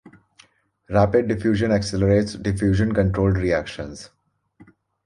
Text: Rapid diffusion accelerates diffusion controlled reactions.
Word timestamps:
Rapid 0.89 1.27
diffusion 1.27 1.69
accelerates 1.71 2.33
diffusion 2.33 2.91
controlled 2.91 3.37
reactions. 3.37 4.09